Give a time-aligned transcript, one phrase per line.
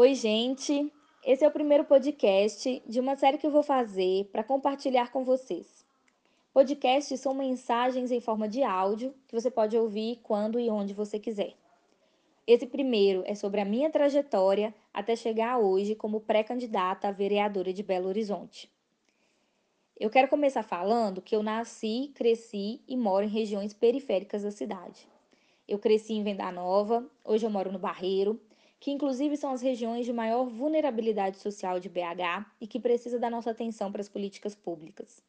[0.00, 0.92] Oi, gente.
[1.26, 5.24] Esse é o primeiro podcast de uma série que eu vou fazer para compartilhar com
[5.24, 5.84] vocês.
[6.54, 11.18] Podcasts são mensagens em forma de áudio que você pode ouvir quando e onde você
[11.18, 11.56] quiser.
[12.46, 17.82] Esse primeiro é sobre a minha trajetória até chegar hoje como pré-candidata a vereadora de
[17.82, 18.70] Belo Horizonte.
[19.98, 25.08] Eu quero começar falando que eu nasci, cresci e moro em regiões periféricas da cidade.
[25.66, 28.40] Eu cresci em Venda Nova, hoje eu moro no Barreiro,
[28.80, 33.28] que inclusive são as regiões de maior vulnerabilidade social de BH e que precisa da
[33.28, 35.22] nossa atenção para as políticas públicas.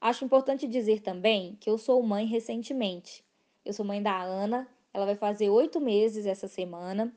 [0.00, 3.24] Acho importante dizer também que eu sou mãe recentemente.
[3.64, 7.14] Eu sou mãe da Ana, ela vai fazer oito meses essa semana,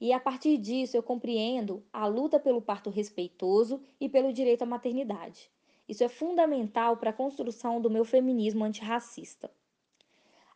[0.00, 4.66] e a partir disso eu compreendo a luta pelo parto respeitoso e pelo direito à
[4.66, 5.48] maternidade.
[5.88, 9.50] Isso é fundamental para a construção do meu feminismo antirracista.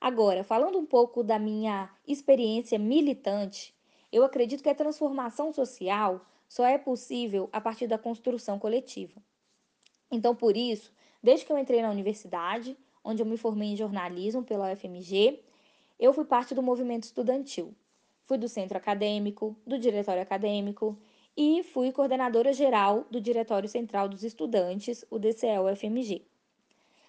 [0.01, 3.75] Agora, falando um pouco da minha experiência militante,
[4.11, 9.21] eu acredito que a transformação social só é possível a partir da construção coletiva.
[10.11, 10.93] Então, por isso,
[11.23, 15.43] desde que eu entrei na universidade, onde eu me formei em jornalismo pela UFMG,
[15.99, 17.75] eu fui parte do movimento estudantil.
[18.25, 20.99] Fui do centro acadêmico, do diretório acadêmico
[21.37, 26.27] e fui coordenadora geral do Diretório Central dos Estudantes, o DCE-UFMG.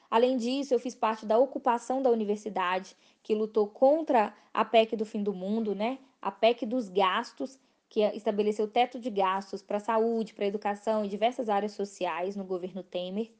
[0.09, 5.05] Além disso, eu fiz parte da ocupação da universidade, que lutou contra a PEC do
[5.05, 5.99] fim do mundo, né?
[6.21, 11.05] A PEC dos gastos, que estabeleceu teto de gastos para a saúde, para a educação
[11.05, 13.31] e diversas áreas sociais no governo Temer.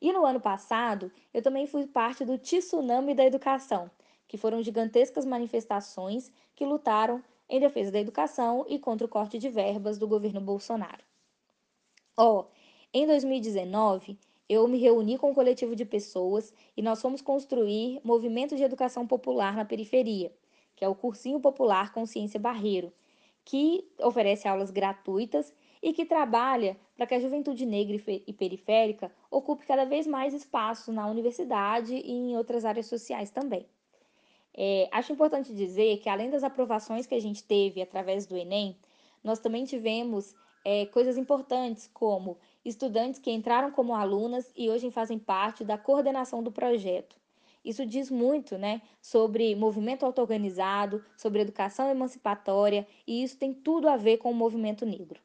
[0.00, 3.90] E no ano passado, eu também fui parte do Tsunami da Educação,
[4.26, 9.48] que foram gigantescas manifestações que lutaram em defesa da educação e contra o corte de
[9.48, 11.02] verbas do governo Bolsonaro.
[12.16, 12.46] Ó, oh,
[12.92, 18.56] em 2019, eu me reuni com um coletivo de pessoas e nós fomos construir movimento
[18.56, 20.32] de educação popular na periferia,
[20.74, 22.92] que é o Cursinho Popular Consciência Barreiro,
[23.44, 29.66] que oferece aulas gratuitas e que trabalha para que a juventude negra e periférica ocupe
[29.66, 33.66] cada vez mais espaço na universidade e em outras áreas sociais também.
[34.54, 38.76] É, acho importante dizer que, além das aprovações que a gente teve através do Enem,
[39.22, 40.34] nós também tivemos
[40.70, 46.42] é, coisas importantes como estudantes que entraram como alunas e hoje fazem parte da coordenação
[46.42, 47.16] do projeto.
[47.64, 53.96] Isso diz muito né, sobre movimento auto-organizado, sobre educação emancipatória, e isso tem tudo a
[53.96, 55.18] ver com o movimento negro.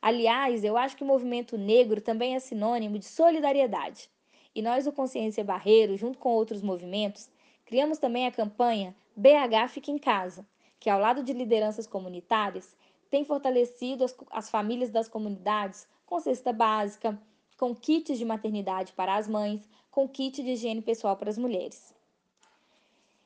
[0.00, 4.08] Aliás, eu acho que o movimento negro também é sinônimo de solidariedade.
[4.54, 7.28] E nós, o Consciência Barreiro, junto com outros movimentos,
[7.66, 10.46] criamos também a campanha BH Fica em Casa,
[10.78, 12.76] que, ao lado de lideranças comunitárias,
[13.10, 17.20] tem fortalecido as, as famílias das comunidades com cesta básica,
[17.58, 21.94] com kits de maternidade para as mães, com kit de higiene pessoal para as mulheres.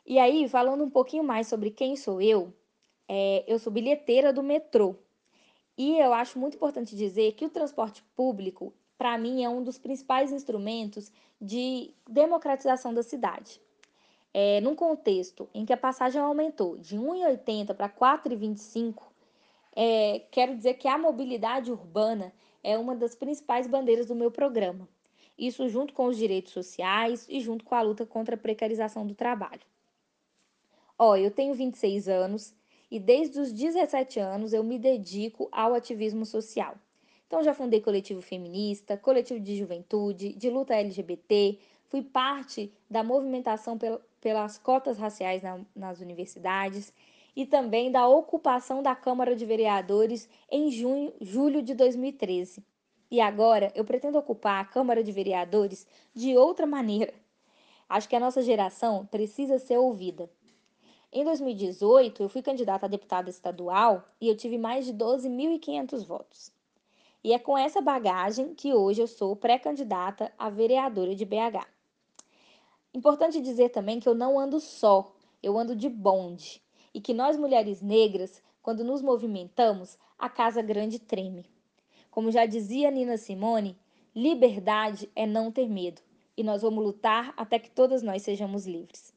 [0.04, 2.52] E aí, falando um pouquinho mais sobre quem sou eu,
[3.08, 4.96] é, eu sou bilheteira do metrô.
[5.76, 9.78] E eu acho muito importante dizer que o transporte público, para mim, é um dos
[9.78, 13.60] principais instrumentos de democratização da cidade.
[14.34, 19.11] É, num contexto em que a passagem aumentou de 1,80 para 4,25,
[19.74, 24.88] é, quero dizer que a mobilidade urbana é uma das principais bandeiras do meu programa.
[25.36, 29.14] Isso junto com os direitos sociais e junto com a luta contra a precarização do
[29.14, 29.62] trabalho.
[30.98, 32.54] Ó, eu tenho 26 anos
[32.90, 36.76] e desde os 17 anos eu me dedico ao ativismo social.
[37.26, 43.78] Então já fundei coletivo feminista, coletivo de juventude, de luta LGBT, fui parte da movimentação
[44.20, 46.92] pelas cotas raciais na, nas universidades
[47.34, 52.64] e também da ocupação da Câmara de Vereadores em junho, julho de 2013.
[53.10, 57.12] E agora eu pretendo ocupar a Câmara de Vereadores de outra maneira.
[57.88, 60.30] Acho que a nossa geração precisa ser ouvida.
[61.12, 66.50] Em 2018, eu fui candidata a deputada estadual e eu tive mais de 12.500 votos.
[67.22, 71.66] E é com essa bagagem que hoje eu sou pré-candidata a vereadora de BH.
[72.94, 76.62] Importante dizer também que eu não ando só, eu ando de bonde
[76.94, 81.46] e que nós mulheres negras, quando nos movimentamos, a casa grande treme.
[82.10, 83.76] Como já dizia Nina Simone,
[84.14, 86.00] liberdade é não ter medo,
[86.36, 89.14] e nós vamos lutar até que todas nós sejamos livres.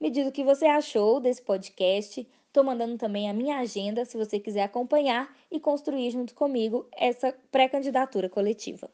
[0.00, 2.28] Me diz o que você achou desse podcast.
[2.46, 7.34] Estou mandando também a minha agenda se você quiser acompanhar e construir junto comigo essa
[7.50, 8.90] pré-candidatura coletiva.